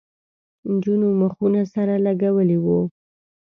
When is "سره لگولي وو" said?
1.73-2.79